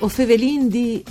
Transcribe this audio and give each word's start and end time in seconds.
O 0.00 0.08
Fevelin 0.08 0.68
di... 0.68 1.02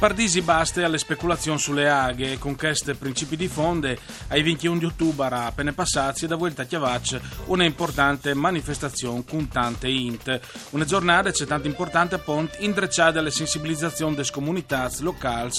Pardisi 0.00 0.40
baste 0.40 0.82
alle 0.82 0.96
speculazioni 0.96 1.58
sulle 1.58 1.86
aghe, 1.90 2.38
con 2.38 2.56
queste 2.56 2.94
principi 2.94 3.36
di 3.36 3.48
fonde, 3.48 3.98
ai 4.28 4.42
21 4.42 4.78
di 4.78 4.86
ottobre 4.86 5.26
appena 5.28 5.74
passati 5.74 6.26
da 6.26 6.36
vuelta 6.36 6.62
a 6.62 6.64
Chiavac 6.64 7.20
una 7.48 7.64
importante 7.64 8.32
manifestazione 8.32 9.24
con 9.28 9.48
tante 9.48 9.88
int. 9.88 10.40
Una 10.70 10.86
giornata 10.86 11.30
c'è 11.30 11.44
tanto 11.44 11.68
importante 11.68 12.14
appunto 12.14 12.56
indrecciata 12.60 13.18
alle 13.18 13.30
sensibilizzazioni 13.30 14.14
delle 14.14 14.30
comunità 14.32 14.90
locali 15.00 15.50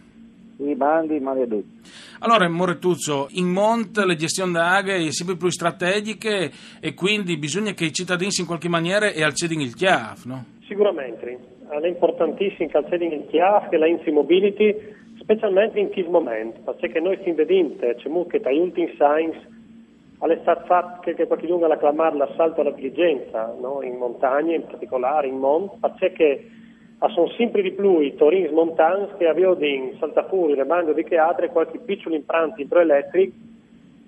Sì, 0.58 0.76
mandi, 0.76 1.20
mandi 1.22 1.44
a 1.44 1.48
tutti. 1.48 1.80
Allora, 2.20 2.50
Moretuzzo, 2.50 3.30
in 3.32 3.48
Mont 3.48 3.98
le 4.00 4.18
gestioni 4.18 4.52
d'aghe 4.52 4.98
sono 4.98 5.12
sempre 5.12 5.38
più 5.38 5.50
strategiche 5.50 6.52
e 6.82 6.94
quindi 6.96 7.38
bisogna 7.38 7.72
che 7.72 7.86
i 7.86 7.94
cittadini 7.94 8.32
in 8.38 8.46
qualche 8.46 8.68
maniera 8.68 9.10
e 9.10 9.24
accedino 9.24 9.62
il 9.62 9.74
chiaf, 9.74 10.26
no? 10.26 10.46
Sicuramente 10.68 11.51
che 11.80 13.04
in 13.04 13.28
chiaf 13.28 13.70
che 13.70 13.78
la 13.78 13.88
Insi 13.88 14.12
Mobility, 14.12 14.76
specialmente 15.20 15.80
in 15.80 15.90
questo 15.90 16.12
momento, 16.12 16.74
perché 16.74 17.00
noi 17.00 17.18
stiamo 17.18 17.38
vedendo, 17.38 17.94
c'è 17.96 18.10
molto 18.10 18.30
che 18.30 18.40
dagli 18.42 18.60
ultimi 18.60 18.94
signs 18.98 19.38
stato 20.42 20.66
fatto 20.66 21.12
che 21.14 21.26
qualcuno 21.26 21.66
ha 21.66 21.74
acclamato 21.74 22.18
l'assalto 22.18 22.62
alla 22.62 22.72
diligenza, 22.72 23.56
no? 23.60 23.82
in 23.82 23.96
montagna 23.96 24.54
in 24.54 24.66
particolare, 24.66 25.28
in 25.28 25.38
Mont, 25.38 25.80
perché 25.98 26.46
sono 27.14 27.30
sempre 27.30 27.62
di 27.62 27.72
più 27.72 28.00
i 28.00 28.16
Torins 28.16 28.52
Montans 28.52 29.16
che 29.18 29.28
avevano 29.28 29.66
in 29.66 29.96
Saltafuri, 29.98 30.54
Remando 30.54 30.94
di 30.94 31.04
Teatro 31.04 31.50
qualche 31.50 31.80
piccolo 31.80 32.16
impianto 32.16 32.62
idroelettrico 32.62 33.50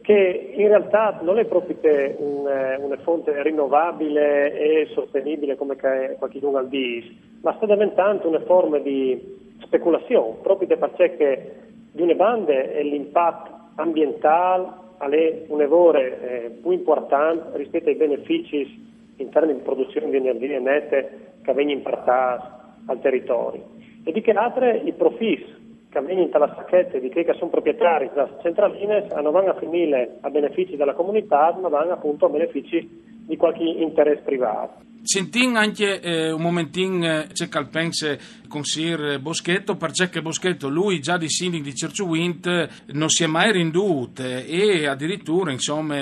che 0.04 0.54
in 0.56 0.68
realtà 0.68 1.20
non 1.24 1.40
è 1.40 1.46
proprio 1.46 1.78
un, 2.18 2.46
eh, 2.46 2.76
una 2.76 2.98
fonte 2.98 3.42
rinnovabile 3.42 4.54
e 4.54 4.88
sostenibile 4.94 5.56
come 5.56 5.78
qualcuno 6.20 6.58
al 6.58 6.68
dice, 6.68 7.16
ma 7.44 7.54
sta 7.58 7.66
diventando 7.66 8.28
una 8.28 8.40
forma 8.42 8.78
di 8.80 9.20
speculazione, 9.62 10.38
proprio 10.42 10.78
perché 10.78 11.56
di 11.92 12.02
una 12.02 12.14
bande 12.14 12.82
l'impatto 12.84 13.52
ambientale 13.76 14.82
è 14.98 15.44
un 15.48 15.62
evore 15.62 16.22
eh, 16.22 16.50
più 16.62 16.72
importante 16.72 17.58
rispetto 17.58 17.90
ai 17.90 17.96
benefici 17.96 18.92
in 19.18 19.30
termini 19.30 19.58
di 19.58 19.64
produzione 19.64 20.10
di 20.10 20.16
energie 20.16 20.60
nette 20.60 21.36
che 21.44 21.54
vengono 21.54 21.78
impartati 21.78 22.46
al 22.86 23.02
territorio. 23.02 23.64
E 24.06 24.12
di 24.14 24.22
che 24.22 24.32
altre 24.32 24.78
i 24.78 24.94
profis 24.94 25.42
che 25.90 26.00
vengono 26.00 26.28
dalla 26.28 26.54
sacchetta 26.56 26.98
di 26.98 27.10
che 27.10 27.34
sono 27.34 27.52
proprietari 27.52 28.10
della 28.14 28.38
centraline 28.42 29.08
non 29.22 29.34
vanno 29.34 29.52
a 29.52 29.60
finire 29.60 30.18
a 30.22 30.30
benefici 30.30 30.78
della 30.78 30.94
comunità, 30.94 31.56
ma 31.60 31.68
vanno 31.68 31.92
appunto 31.92 32.26
a 32.26 32.30
benefici 32.30 33.12
di 33.26 33.38
qualche 33.38 33.64
interesse 33.64 34.22
privato. 34.24 34.92
Sentin 35.06 35.58
anche 35.58 36.00
eh, 36.00 36.32
un 36.32 36.42
momentino 36.42 37.26
c'è 37.34 37.50
Calpense 37.50 38.18
con 38.48 38.64
Sir 38.64 39.20
Boschetto, 39.20 39.76
perché 39.76 40.22
Boschetto, 40.22 40.70
lui 40.70 41.02
già 41.02 41.18
di 41.18 41.28
sindaco 41.28 41.64
di 41.64 41.76
Cerciuint 41.76 42.86
non 42.94 43.10
si 43.10 43.26
è 43.26 43.28
mai 43.28 43.52
rinduto 43.52 44.24
e 44.24 44.88
addirittura 44.88 45.52
insomma 45.52 45.96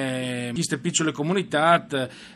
queste 0.53 0.77
piccole 0.77 1.11
comunità 1.11 1.87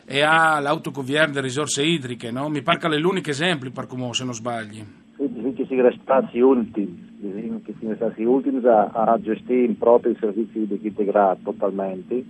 e 0.04 0.22
ha 0.22 0.58
l'autocovier 0.58 1.28
delle 1.28 1.42
risorse 1.42 1.84
idriche, 1.84 2.32
no? 2.32 2.48
mi 2.48 2.62
pare 2.62 2.78
che 2.78 2.88
è 2.88 2.98
l'unico 2.98 3.30
esempio 3.30 3.70
per 3.70 3.86
come 3.86 4.12
se 4.12 4.24
non 4.24 4.34
sbagli. 4.34 4.84
Sì, 5.18 5.52
che 5.54 5.66
si 5.66 5.98
stati 6.02 6.40
ultimi, 6.40 7.62
che 7.64 7.74
si 7.78 7.92
stati 7.94 8.24
ultimi 8.24 8.60
a, 8.66 8.90
a 8.92 9.20
gestire 9.20 9.72
proprio 9.74 10.12
i 10.12 10.16
servizi 10.18 10.66
di 10.66 10.80
integrato 10.82 11.42
totalmente 11.44 12.24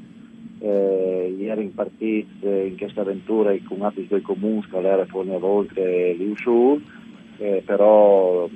eh, 0.67 1.35
ieri 1.39 1.67
partiti 1.75 2.27
in 2.43 2.77
questa 2.77 3.03
avventura 3.03 3.55
con 3.67 3.83
altri 3.83 4.07
due 4.07 4.21
comuni, 4.21 4.65
Scalera, 4.69 5.07
Fornia 5.07 5.39
Voltre 5.39 6.11
e 6.11 6.15
Liusciù, 6.15 6.81
eh, 7.39 7.63
però 7.65 8.49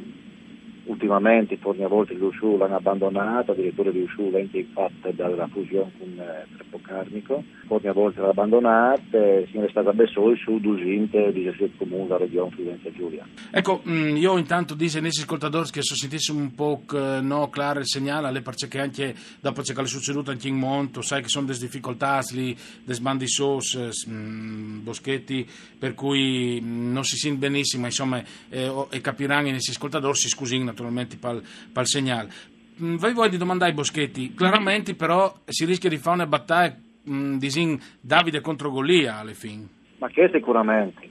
ultimamente 0.91 1.57
Fornia 1.57 1.89
Voltre 1.89 2.15
e 2.15 2.19
Liusciù 2.19 2.57
l'hanno 2.57 2.77
abbandonato, 2.77 3.53
addirittura 3.53 3.91
Liusciù 3.91 4.31
venne 4.31 4.67
fatta 4.73 5.11
dalla 5.13 5.47
fusione 5.47 5.93
con 5.99 6.09
eh, 6.19 6.47
Treppocarnico, 6.57 7.45
Fornia 7.67 7.93
Voltre 7.93 8.23
l'ha 8.23 8.31
abbandonata 8.31 9.17
e 9.17 9.47
si 9.51 9.59
è 9.59 9.69
stata 9.71 9.93
solo 10.13 10.35
su 10.37 10.59
200 10.59 11.31
di 11.31 11.49
comune 11.77 12.03
della 12.03 12.19
regione 12.19 12.51
Firenze 12.51 12.93
Giulia. 12.93 13.25
Ecco, 13.51 13.83
mm, 13.89 14.17
io 14.17 14.37
intanto 14.37 14.75
dico 14.75 14.97
ai 14.97 15.03
nostri 15.03 15.23
ascoltatori 15.23 15.71
che 15.71 15.83
se 15.83 15.95
sentissimo 15.95 16.41
un 16.41 16.55
po' 16.55 16.83
no, 17.21 17.49
claro 17.51 17.79
il 17.79 17.87
segnale, 17.87 18.27
alle 18.27 18.43
perché 18.43 18.81
anche 18.81 19.15
dopo 19.41 19.63
ciò 19.63 19.75
che 19.75 19.83
è 19.83 19.87
succeduto 19.87 20.33
anche 20.33 20.49
in 20.49 20.57
Monto, 20.57 21.03
sai 21.03 21.23
che 21.23 21.29
sono 21.29 21.47
delle 21.47 21.59
difficoltà 21.59 22.21
dei 22.33 22.57
sbandi 22.85 23.29
sos, 23.29 24.07
mm, 24.09 24.83
boschetti, 24.83 25.47
per 25.79 25.95
cui 25.95 26.61
mm, 26.61 26.93
non 26.93 27.05
si 27.05 27.17
sente 27.17 27.39
benissimo, 27.39 27.87
insomma, 27.87 28.23
eh, 28.49 28.87
e 28.91 29.01
capiranno 29.01 29.49
i 29.49 29.53
nostri 29.53 29.73
ascoltatori, 29.73 30.17
si 30.17 30.29
scusino 30.29 30.65
naturalmente 30.65 30.80
per 31.23 31.43
il 31.83 31.87
segnale. 31.87 32.29
Voi 32.77 33.13
voglio 33.13 33.37
domandare 33.37 33.71
ai 33.71 33.77
Boschetti, 33.77 34.33
chiaramente 34.35 34.95
però 34.95 35.41
si 35.45 35.65
rischia 35.65 35.91
di 35.91 35.99
fare 35.99 36.17
una 36.17 36.27
battaglia 36.27 36.77
disin 37.03 37.79
Davide 38.01 38.41
contro 38.41 38.71
Golia 38.71 39.19
alle 39.19 39.35
fine. 39.35 39.69
Ma 39.99 40.09
che 40.09 40.31
sicuramente, 40.33 41.09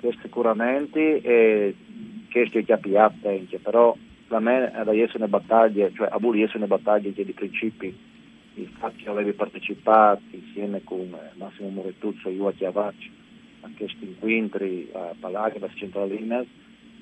che 0.00 0.16
sicuramente 0.22 1.20
e 1.20 1.74
che 2.28 2.64
capiato 2.64 3.28
anche, 3.28 3.58
però 3.58 3.96
per 4.26 4.40
me 4.40 4.72
deve 4.84 5.02
essere 5.02 5.18
una 5.18 5.28
battaglia, 5.28 5.90
cioè 5.92 6.08
a 6.10 6.18
essere 6.36 6.58
una 6.58 6.66
battaglia 6.66 7.10
di 7.10 7.32
principi, 7.32 7.96
il 8.54 8.68
fatto 8.78 8.96
che 8.96 9.08
avevi 9.08 9.32
partecipato 9.32 10.20
insieme 10.30 10.82
con 10.82 11.16
Massimo 11.34 11.68
Morettuzzo 11.68 12.28
e 12.28 12.32
io 12.32 12.52
Chiavacci 12.56 13.10
a 13.60 13.70
questi 13.76 14.04
incontri 14.04 14.88
a 14.92 15.14
Palaghe, 15.18 15.64
a 15.64 15.68
Centralinas, 15.74 16.46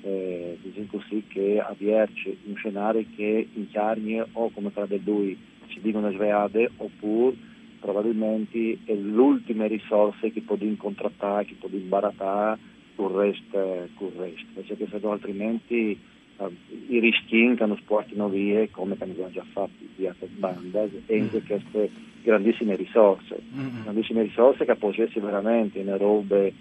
eh, 0.01 0.57
diciamo 0.61 0.87
così 0.91 1.23
che 1.27 1.59
avvierci 1.59 2.37
un 2.45 2.55
scenario 2.55 3.05
che 3.15 3.47
incarni 3.53 4.19
o 4.19 4.49
come 4.51 4.71
tra 4.71 4.85
di 4.85 5.01
lui 5.03 5.37
ci 5.67 5.79
dicono 5.81 6.11
sveade 6.11 6.71
oppure 6.77 7.35
probabilmente 7.79 8.79
è 8.85 8.93
l'ultima 8.93 9.67
risorsa 9.67 10.27
che 10.27 10.41
può 10.41 10.55
incontrattare, 10.59 11.45
che 11.45 11.55
può 11.59 11.69
imbarattare 11.71 12.59
con 12.95 13.11
il 13.11 13.17
resto, 13.17 13.87
con 13.95 14.07
il 14.07 14.19
resto. 14.19 14.45
perché 14.53 14.87
se 14.89 14.99
no 15.01 15.11
altrimenti 15.11 15.97
uh, 16.37 16.51
i 16.89 16.99
rischi 16.99 17.53
che 17.55 17.65
non 17.65 17.77
sportino 17.77 18.29
via 18.29 18.67
come 18.71 18.95
abbiamo 18.97 19.31
già 19.31 19.45
fatto 19.51 19.71
altre 20.05 20.27
bande 20.35 21.03
e 21.05 21.19
anche 21.19 21.41
queste 21.43 21.89
grandissime 22.23 22.75
risorse, 22.75 23.39
grandissime 23.83 24.23
risorse 24.23 24.65
che 24.65 24.75
possono 24.75 25.05
essere 25.05 25.25
veramente 25.25 25.79
in 25.79 25.97
robe 25.97 26.53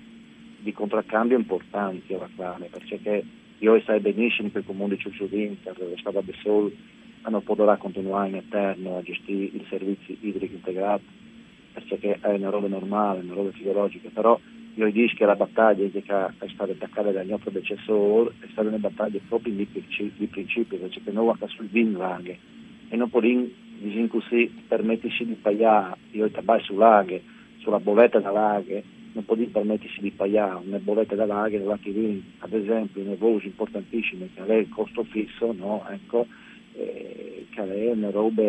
di 0.66 0.72
contraccambio 0.72 1.36
importanti 1.36 2.12
alla 2.12 2.28
quale, 2.34 2.68
perché 2.68 3.22
io 3.58 3.80
sai 3.82 4.00
benissimo 4.00 4.50
che 4.50 4.58
il 4.58 4.64
comune 4.66 4.96
di 4.96 5.00
Ciucciuvinter, 5.00 5.78
lo 5.78 5.96
Stato 5.96 6.20
di 6.22 6.34
Sol, 6.42 6.76
non 7.28 7.42
potrà 7.44 7.76
continuare 7.76 8.30
in 8.30 8.34
eterno 8.34 8.96
a 8.96 9.02
gestire 9.02 9.44
i 9.44 9.64
servizi 9.68 10.18
idrici 10.22 10.54
integrati, 10.54 11.04
perché 11.72 12.18
è 12.20 12.34
una 12.34 12.50
roba 12.50 12.66
normale, 12.66 13.20
una 13.20 13.34
roba 13.34 13.52
fisiologica, 13.52 14.08
però 14.12 14.40
io 14.74 14.90
dico 14.90 15.14
che 15.14 15.24
la 15.24 15.36
battaglia 15.36 15.88
che 15.88 16.00
è 16.00 16.48
stata 16.48 16.72
attaccata 16.72 17.12
dal 17.12 17.26
mio 17.26 17.38
predecessore 17.38 18.32
è 18.40 18.46
stata 18.50 18.66
una 18.66 18.78
battaglia 18.78 19.20
proprio 19.28 19.54
di, 19.54 19.68
di 19.70 20.26
principio, 20.26 20.78
perché 20.78 21.00
noi 21.12 21.32
siamo 21.36 21.36
sul 21.46 21.66
Vinlaghe 21.66 22.38
e 22.88 22.96
non 22.96 23.08
possiamo, 23.08 23.46
così, 24.08 24.52
permetterci 24.66 25.26
di 25.26 25.34
pagare 25.34 25.96
io 26.10 26.28
tabai 26.28 26.60
sull'aghe 26.62 27.22
sulla 27.58 27.78
bolletta 27.78 28.18
da 28.18 28.32
laghe 28.32 28.94
non 29.16 29.24
può 29.24 29.34
permettersi 29.34 30.00
di 30.00 30.10
pagare 30.10 30.60
una 30.66 30.78
bolletta 30.78 31.14
da 31.14 31.24
laghe 31.24 31.58
la 31.58 31.78
che 31.80 31.90
viene 31.90 32.20
ad 32.40 32.52
esempio 32.52 33.00
in 33.00 33.16
voci 33.18 33.46
importantissime 33.46 34.28
che 34.34 34.44
è 34.44 34.54
il 34.54 34.68
costo 34.68 35.04
fisso 35.04 35.52
no? 35.52 35.84
ecco, 35.90 36.26
eh, 36.74 37.46
che 37.48 37.62
è 37.62 37.90
una 37.90 38.10
roba 38.10 38.42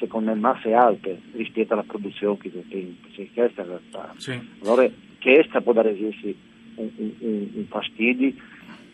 secondo 0.00 0.32
me 0.32 0.40
masse 0.40 0.72
alte 0.72 1.20
rispetto 1.34 1.74
alla 1.74 1.84
produzione 1.84 2.36
che 2.38 2.50
c'è 2.50 2.84
cioè, 3.12 3.28
questa 3.32 3.62
è 3.62 3.64
la 3.64 3.78
realtà 3.78 4.14
sì. 4.16 4.38
allora 4.62 4.90
questa 5.20 5.60
può 5.60 5.72
dare 5.72 5.90
un, 5.90 6.90
un, 6.96 7.48
un 7.54 7.64
fastidio 7.68 8.32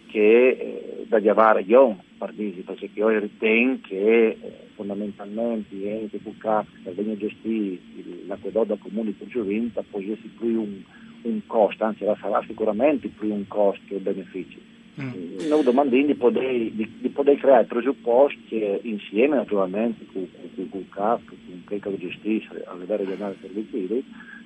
che 0.09 0.49
eh, 0.49 1.05
da 1.09 1.21
chiamare 1.21 1.63
io 1.63 2.05
partiti, 2.23 2.61
perché 2.61 2.89
io 2.95 3.19
ritengo 3.19 3.79
che 3.83 4.29
eh, 4.29 4.39
fondamentalmente 4.77 5.75
enti 5.75 6.19
pubblici 6.19 6.71
che 6.85 6.93
vengono 6.93 7.17
gestiti 7.17 8.25
l'acquedotto 8.27 8.77
comune 8.77 9.13
di 9.19 9.27
Giovinta 9.27 9.83
poi 9.91 10.13
essere 10.13 10.29
più 10.39 10.61
un, 10.61 10.83
un 11.23 11.41
costo, 11.47 11.85
anzi 11.85 12.05
sarà 12.21 12.41
sicuramente 12.47 13.09
più 13.09 13.33
un 13.33 13.47
costo 13.49 13.83
che 13.89 13.97
un 13.97 14.03
beneficio. 14.05 14.59
Mm. 15.01 15.49
Noi 15.49 15.65
domandiamo 15.65 16.07
di 16.07 16.15
poter, 16.15 16.71
di, 16.71 16.89
di 17.01 17.09
poter, 17.09 17.37
creare 17.39 17.65
presupposti 17.65 18.63
insieme 18.83 19.37
naturalmente 19.37 20.05
con, 20.13 20.29
con, 20.55 20.69
con 20.69 20.81
il 20.81 20.89
CAF, 20.91 21.23
con 21.25 21.63
quello 21.65 21.97
che 21.97 22.09
gestisce 22.09 22.63
a 22.67 22.77
livello 22.77 23.03
regionale 23.03 23.37
servizi 23.41 24.05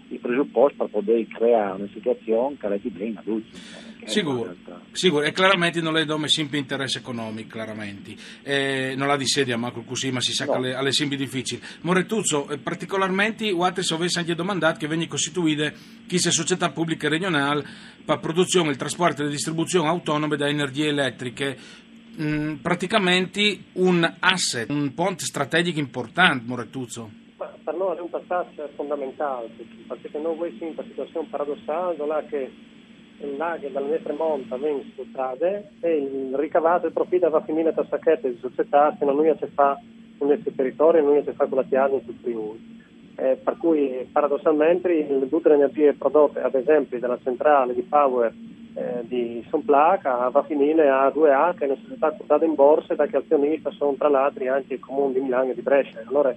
i 0.08 0.18
presupposti 0.18 0.76
per 0.76 0.88
poter 0.88 1.26
creare 1.28 1.82
una 1.82 1.88
situazione 1.92 2.56
che 2.58 2.68
resti 2.68 2.90
bene 2.90 3.18
adulti. 3.18 3.58
Sicuro, 4.04 4.54
sicuro, 4.92 5.24
e 5.24 5.32
chiaramente 5.32 5.80
non 5.80 5.92
le 5.92 6.04
do 6.04 6.20
sempre 6.26 6.58
interesse 6.58 6.98
economico, 6.98 7.56
chiaramente. 7.56 8.14
Eh, 8.42 8.94
non 8.96 9.08
la 9.08 9.16
di 9.16 9.26
sedia, 9.26 9.56
ma 9.56 9.72
così, 9.72 10.12
ma 10.12 10.20
si 10.20 10.32
sa 10.32 10.44
no. 10.44 10.52
che 10.52 10.56
alle, 10.58 10.74
alle 10.74 10.92
sempre 10.92 11.16
difficili. 11.16 11.60
Moretuzzo, 11.80 12.48
eh, 12.48 12.58
particolarmente, 12.58 13.52
se 13.80 13.94
avesse 13.94 14.20
anche 14.20 14.34
domandato 14.34 14.78
che 14.78 14.86
venga 14.86 15.06
costituita 15.06 15.72
chi 16.06 16.18
sia 16.18 16.30
società 16.30 16.70
pubblica 16.70 17.08
regionale 17.08 17.64
per 18.04 18.20
produzione, 18.20 18.70
il 18.70 18.76
trasporto 18.76 19.22
e 19.22 19.24
la 19.24 19.30
distribuzione 19.30 19.88
autonome 19.88 20.36
da 20.36 20.48
energie 20.48 20.88
elettriche. 20.88 21.84
Mm, 22.18 22.54
praticamente 22.56 23.58
un 23.72 24.10
asset, 24.20 24.70
un 24.70 24.94
ponte 24.94 25.24
strategico 25.24 25.78
importante, 25.80 26.44
Moretuzzo 26.46 27.24
per 27.66 27.74
noi 27.74 27.96
è 27.96 28.00
un 28.00 28.10
passaggio 28.10 28.68
fondamentale, 28.76 29.48
perché 29.88 30.16
noi 30.18 30.54
siamo 30.56 30.70
in 30.70 30.78
una 30.78 30.86
situazione 30.88 31.26
paradossale, 31.28 31.96
che 32.28 32.50
il 33.18 33.36
lago 33.36 33.66
dalle 33.70 33.88
nostre 33.88 34.12
monte 34.12 34.56
viene 34.56 34.84
sfruttate 34.92 35.70
e 35.80 35.96
il 35.96 36.36
ricavato 36.36 36.84
e 36.84 36.88
il 36.88 36.94
profitto 36.94 37.28
va 37.28 37.38
a 37.38 37.44
finire 37.44 37.72
tra 37.72 37.84
sacchette 37.88 38.30
di 38.30 38.38
società 38.38 38.94
che 38.96 39.04
non 39.04 39.36
si 39.40 39.46
fa 39.52 39.76
in 40.18 40.26
questo 40.26 40.52
territorio 40.54 41.02
non 41.02 41.24
si 41.24 41.32
fa 41.32 41.46
con 41.46 41.58
la 41.58 41.64
chiave 41.64 41.94
in 41.94 42.04
tutto 42.04 42.20
Friuli. 42.22 42.84
Eh, 43.16 43.36
per 43.42 43.56
cui 43.56 44.08
paradossalmente 44.12 45.28
tutte 45.28 45.48
le 45.48 45.54
energie 45.56 45.94
prodotte 45.94 46.40
ad 46.40 46.54
esempio 46.54 47.00
dalla 47.00 47.18
centrale 47.24 47.74
di 47.74 47.82
power 47.82 48.32
eh, 48.74 49.00
di 49.04 49.44
Sonplaca 49.48 50.28
va 50.28 50.40
a 50.40 50.44
finire 50.44 50.88
a 50.88 51.08
2A 51.08 51.56
che 51.56 51.64
è 51.64 51.68
una 51.68 51.80
società 51.82 52.10
quotata 52.12 52.44
in 52.44 52.54
borsa 52.54 52.92
e 52.92 52.96
da 52.96 53.06
che 53.06 53.16
azionista 53.16 53.70
sono 53.70 53.94
tra 53.94 54.08
l'altro 54.08 54.52
anche 54.52 54.74
il 54.74 54.80
comune 54.80 55.14
di 55.14 55.20
Milano 55.20 55.50
e 55.50 55.54
di 55.54 55.62
Brescia. 55.62 56.02
Allora 56.06 56.34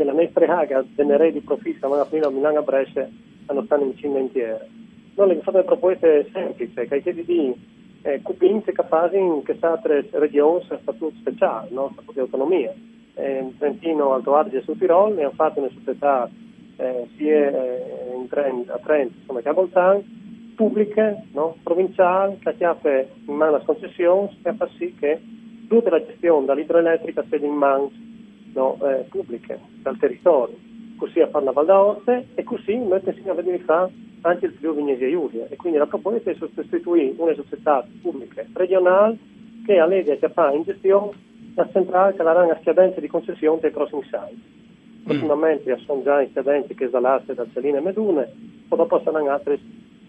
che 0.00 0.04
la 0.04 0.12
nostra 0.12 0.58
Haga 0.58 0.82
genererà 0.94 1.30
di 1.30 1.40
profitto 1.40 1.86
ma 1.88 2.02
fino 2.06 2.26
a 2.26 2.30
Milano 2.30 2.60
a 2.60 2.62
Brescia 2.62 3.06
non 3.52 3.64
stanno 3.66 3.84
in 3.84 3.96
cima 3.98 4.18
intiere. 4.18 4.66
Noi 5.14 5.28
le 5.28 5.40
fate 5.42 5.62
proposte 5.62 6.30
semplici, 6.32 6.72
che 6.72 7.02
chiedi 7.02 7.24
di 7.24 7.54
eh, 8.02 8.22
cupinze 8.22 8.72
che 8.72 8.82
fanno 8.88 9.42
che 9.42 9.56
altre 9.60 10.08
regioni 10.12 10.64
statuto 10.64 11.12
speciale, 11.18 11.68
no? 11.70 11.90
statuto 11.92 12.12
di 12.12 12.20
autonomia. 12.20 12.72
Eh, 13.14 13.38
in 13.40 13.58
Trentino, 13.58 14.14
Alto 14.14 14.36
Adige 14.36 14.58
e 14.58 14.62
Sul 14.62 14.78
Tirol 14.78 15.14
ne 15.14 15.24
hanno 15.24 15.32
fatto 15.34 15.58
una 15.58 15.68
società 15.68 16.30
eh, 16.76 17.08
sia 17.16 17.50
eh, 17.50 18.14
in 18.16 18.26
Trent, 18.28 18.70
a 18.70 18.78
Trento 18.78 19.14
come 19.26 19.42
che 19.42 19.48
a 19.50 19.52
Bolzano, 19.52 20.02
pubbliche, 20.54 21.24
no? 21.32 21.56
provinciali, 21.62 22.38
che 22.38 22.64
ha 22.64 22.76
in 22.82 23.34
mano 23.34 23.50
la 23.50 23.62
concessione 23.64 24.30
e 24.44 24.54
fa 24.54 24.66
sì 24.78 24.94
che 24.98 25.20
tutta 25.68 25.90
la 25.90 26.02
gestione 26.02 26.46
dall'idroelettrica 26.46 27.24
sia 27.28 27.38
in 27.38 27.52
mano 27.52 27.90
no, 28.54 28.78
eh, 28.82 29.04
pubbliche 29.08 29.58
dal 29.82 29.96
territorio, 29.98 30.56
così 30.96 31.20
a 31.20 31.28
fare 31.28 31.44
la 31.44 31.52
Val 31.52 31.66
d'Aoste 31.66 32.28
e 32.34 32.42
così 32.44 32.76
mettersi 32.76 33.28
a 33.28 33.34
vedere 33.34 33.58
fa 33.60 33.88
anche 34.22 34.46
il 34.46 34.52
Friuli 34.52 34.82
Venezia 34.82 35.08
Giulia. 35.10 35.46
E 35.48 35.56
quindi 35.56 35.78
la 35.78 35.86
proposta 35.86 36.30
è 36.30 36.34
sostituire 36.34 37.14
una 37.16 37.34
società 37.34 37.86
pubblica 38.02 38.44
regionale 38.54 39.16
che 39.64 39.78
allega 39.78 40.16
che 40.16 40.28
fa 40.28 40.52
in 40.52 40.62
gestione 40.62 41.28
la 41.54 41.68
centrale 41.72 42.14
che 42.14 42.22
darà 42.22 42.44
una 42.44 42.58
scadenza 42.62 43.00
di 43.00 43.08
concessione 43.08 43.60
dei 43.60 43.72
crossing 43.72 44.02
site. 44.04 44.58
Ultimamente 45.04 45.74
mm. 45.74 45.78
sono 45.84 46.02
già 46.02 46.20
in 46.20 46.30
scadenze 46.30 46.74
che 46.74 46.88
salasse 46.90 47.34
da 47.34 47.46
Celine 47.52 47.78
e 47.78 47.80
Medune, 47.80 48.32
o 48.68 48.76
dopo 48.76 49.00
saranno 49.02 49.30
altre 49.30 49.58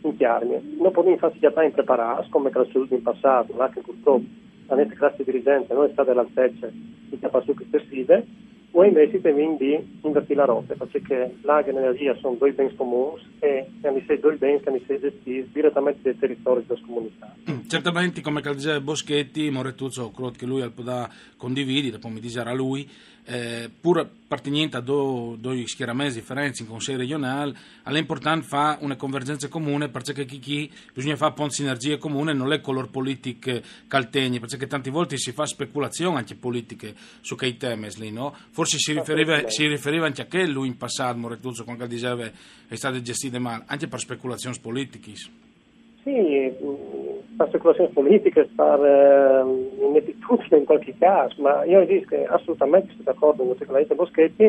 in 0.04 0.16
chiarmi. 0.18 0.78
Non 0.78 0.92
possiamo 0.92 1.10
infatti 1.10 1.40
già 1.40 1.54
impreparati, 1.64 2.30
come 2.30 2.50
è 2.50 2.52
accaduto 2.52 2.94
in 2.94 3.02
passato, 3.02 3.56
là 3.56 3.70
che 3.70 3.82
purtroppo 3.82 4.24
la 4.68 4.76
nostra 4.76 4.96
classe 4.96 5.24
dirigente 5.24 5.74
non 5.74 5.86
è 5.86 5.90
stata 5.92 6.12
all'altezza 6.12 6.70
di 7.12 7.20
capacità 7.20 7.62
che 7.70 7.80
sfide, 7.86 8.26
o 8.72 8.84
invece 8.86 9.20
di 9.22 10.00
invertire 10.02 10.36
la 10.36 10.46
rotta, 10.46 10.76
perché 10.76 11.36
l'acqua 11.42 11.72
e 11.72 11.74
l'energia 11.74 12.16
sono 12.22 12.36
due 12.36 12.54
beni 12.54 12.74
comuni 12.76 13.22
e 13.40 13.68
hanno 13.82 14.02
due 14.20 14.36
beni 14.36 14.62
che 14.62 14.70
hanno 14.70 14.80
gestiti 14.86 15.50
direttamente 15.52 16.00
dai 16.04 16.18
territori 16.18 16.64
delle 16.66 16.82
comunità. 16.86 17.36
Mm, 17.50 17.68
certamente, 17.68 18.22
come 18.22 18.42
diceva 18.42 18.80
Boschetti, 18.80 19.50
Moretuzzo, 19.50 20.12
credo 20.12 20.32
che 20.32 20.46
lui 20.46 20.70
può 20.70 21.08
condividere, 21.38 22.00
poi 22.00 22.12
mi 22.12 22.20
dice 22.20 22.44
lui, 22.54 22.88
eh, 23.26 23.70
pur 23.80 24.00
appartenente 24.00 24.78
a 24.78 24.80
due, 24.80 25.38
due 25.38 25.68
schieramenti 25.68 26.16
differenti 26.16 26.64
in 26.64 26.68
Consiglio 26.68 26.98
regionale, 26.98 27.54
è 27.84 27.98
importante 27.98 28.46
fare 28.46 28.78
una 28.82 28.96
convergenza 28.96 29.48
comune 29.48 29.90
perché 29.90 30.26
chi, 30.26 30.40
chi 30.40 30.72
bisogna 30.94 31.16
fare 31.16 31.34
un 31.38 31.50
sinergie 31.50 31.98
comune, 31.98 32.34
non 32.34 32.52
è 32.52 32.62
color 32.62 32.90
politiche 32.90 33.62
caltegni, 33.88 34.40
perché 34.40 34.68
tante 34.68 34.90
volte 34.90 35.18
si 35.18 35.32
fa 35.32 35.46
speculazione 35.46 36.18
anche 36.18 36.36
politiche 36.36 36.94
su 37.22 37.36
quei 37.36 37.58
temi 37.58 37.90
no? 38.12 38.36
Forse 38.62 38.78
si 38.78 38.94
riferiva, 38.94 39.50
si 39.50 39.66
riferiva, 39.66 40.06
anche 40.06 40.22
a 40.22 40.26
che 40.26 40.46
lui 40.46 40.68
in 40.68 40.78
passato, 40.78 41.18
Moretuzzo, 41.18 41.64
quando 41.64 41.88
diceva 41.88 42.30
è 42.68 42.76
stato 42.76 43.02
gestito 43.02 43.40
male, 43.40 43.64
anche 43.66 43.88
per 43.88 43.98
speculazioni 43.98 44.56
politiche. 44.62 45.14
Sì, 46.04 46.54
per 47.36 47.48
speculazioni 47.48 47.90
politiche, 47.90 48.48
per 48.56 48.86
eh, 48.86 49.84
inettitudine 49.84 50.60
in 50.60 50.66
qualche 50.66 50.94
caso, 51.00 51.42
ma 51.42 51.64
io 51.66 51.84
dico 51.88 52.10
che 52.10 52.24
assolutamente 52.26 52.92
sono 52.92 53.04
d'accordo 53.06 53.44
con 53.44 53.76
detto 53.78 53.96
Boschetti 53.96 54.44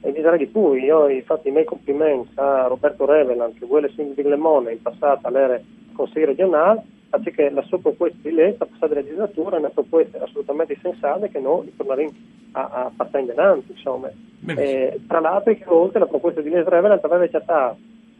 e 0.00 0.12
direi 0.12 0.38
di 0.38 0.46
più, 0.46 0.72
io 0.72 1.00
ho 1.00 1.22
fatto 1.26 1.46
i 1.46 1.50
miei 1.50 1.66
complimenti 1.66 2.30
a 2.36 2.66
Roberto 2.66 3.04
Revelan 3.04 3.52
che 3.52 3.66
vuole 3.66 3.90
sindaco 3.94 4.22
di 4.22 4.28
Lemone 4.28 4.72
in 4.72 4.80
passato 4.80 5.26
all'era 5.26 5.60
consiglio 5.92 6.24
regionale, 6.24 6.82
perché 7.10 7.50
la 7.50 7.62
sua 7.64 7.78
proposta 7.78 8.16
di 8.22 8.30
legge, 8.30 8.56
la 8.60 8.64
passata 8.64 8.94
legislatura, 8.94 9.56
è 9.56 9.58
una 9.58 9.68
proposta 9.68 10.22
assolutamente 10.22 10.78
sensata 10.80 11.26
che 11.26 11.40
noi 11.40 11.66
ritorneremo 11.66 12.38
a, 12.52 12.84
a 12.84 12.92
partire 12.94 13.22
in 13.22 13.30
avanti, 13.30 13.72
insomma. 13.72 14.10
Eh, 14.46 15.00
tra 15.06 15.20
l'altro, 15.20 15.54
che 15.54 15.64
oltre 15.66 15.98
la 15.98 16.06
proposta 16.06 16.40
di 16.40 16.48
legge 16.48 16.68
Revelan 16.68 16.98
aveva 17.02 17.26
già 17.28 17.76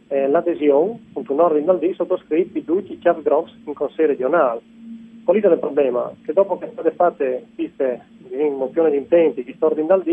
eh, 0.07 0.27
l'adesione, 0.27 0.99
appunto 1.09 1.33
un 1.33 1.39
ordine 1.39 1.65
dal 1.65 1.79
D 1.79 1.93
sottoscritti 1.93 2.65
tutti 2.65 2.93
i 2.93 2.99
chiavi 2.99 3.21
grossi 3.21 3.55
in 3.65 3.73
Consiglio 3.73 4.07
regionale. 4.07 4.61
Qual 5.23 5.37
è 5.37 5.47
il 5.47 5.59
problema? 5.59 6.11
Che 6.23 6.33
dopo 6.33 6.57
che 6.57 6.69
state 6.71 6.91
fatte 6.91 7.45
queste 7.55 8.01
mozioni 8.57 8.91
di 8.91 8.97
intenti, 8.97 9.43
questo 9.43 9.67
ordine 9.67 9.87
dal 9.87 10.03
D, 10.03 10.09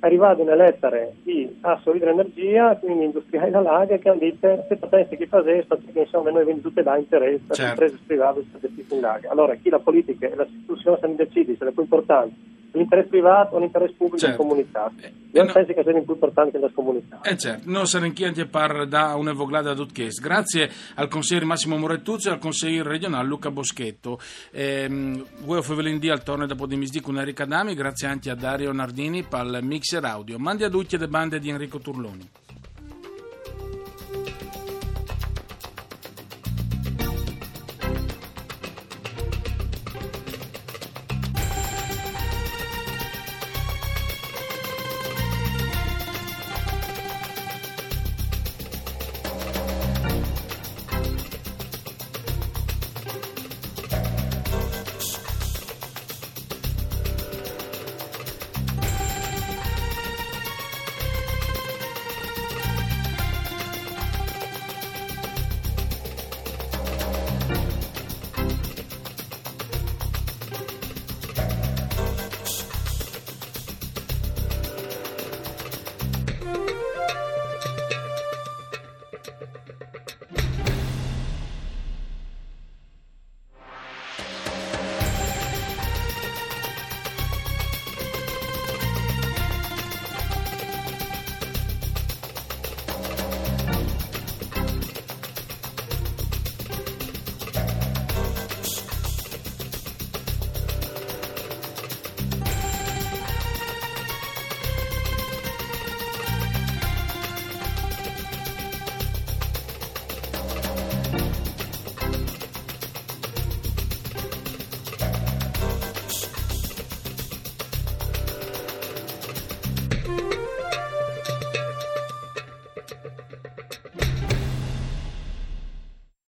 è 0.00 0.06
arrivata 0.06 0.42
una 0.42 0.54
lettera 0.54 0.98
di 1.22 1.56
Asso 1.62 1.94
Idroenergia, 1.94 2.76
quindi 2.76 3.04
industriali 3.04 3.50
da 3.50 3.60
Laga, 3.60 3.96
che 3.96 4.08
hanno 4.08 4.18
detto 4.18 4.64
se 4.68 4.76
potete 4.76 5.16
che 5.16 5.26
fare 5.26 5.64
perché 5.66 6.00
insomma 6.00 6.30
noi 6.30 6.42
abbiamo 6.42 6.60
tutte 6.60 6.82
da 6.82 6.96
interesse, 6.96 7.54
certo. 7.54 7.70
imprese 7.70 7.98
private 8.06 8.44
che 8.60 8.84
in 8.88 9.00
Laga. 9.00 9.30
Allora 9.30 9.54
chi 9.54 9.70
la 9.70 9.78
politica 9.78 10.26
e 10.26 10.34
la 10.34 10.44
istituzione 10.44 10.96
stanno 10.98 11.14
decidendo 11.14 11.56
se 11.58 11.68
è 11.68 11.72
più 11.72 11.82
importante 11.82 12.34
l'interesse 12.74 13.08
privato 13.08 13.58
l'interesse 13.58 13.94
pubblico 13.96 14.18
certo. 14.18 14.36
comunità. 14.36 14.92
Eh, 15.00 15.12
Io 15.32 15.44
no. 15.44 15.52
penso 15.52 15.72
che 15.72 15.82
sia 15.82 15.92
più 15.92 16.12
importante 16.12 16.58
nella 16.58 16.70
comunità. 16.72 17.20
Eh 17.22 17.36
certo, 17.36 17.70
non 17.70 18.12
chi 18.12 18.24
anche 18.24 18.46
par 18.46 18.86
da 18.86 19.14
un'evoglada 19.14 19.74
d'Utches. 19.74 20.20
Grazie 20.20 20.70
al 20.94 21.08
consigliere 21.08 21.46
Massimo 21.46 21.76
Morettuzzi 21.76 22.28
e 22.28 22.32
al 22.32 22.38
consigliere 22.38 22.88
regionale 22.88 23.26
Luca 23.26 23.50
Boschetto. 23.50 24.18
Ehm, 24.52 25.24
voi 25.44 25.58
offrivelindì 25.58 26.10
al 26.10 26.22
torno 26.22 26.46
dopo 26.46 26.66
di 26.66 26.76
misdì 26.76 27.00
con 27.00 27.18
Enrica 27.18 27.44
Dami, 27.44 27.74
grazie 27.74 28.08
anche 28.08 28.30
a 28.30 28.34
Dario 28.34 28.72
Nardini 28.72 29.22
per 29.22 29.44
il 29.44 29.60
mixer 29.62 30.04
audio. 30.04 30.38
Mandi 30.38 30.64
a 30.64 30.68
tutti 30.68 30.98
le 30.98 31.08
bande 31.08 31.38
di 31.38 31.48
Enrico 31.48 31.78
Turloni. 31.78 32.43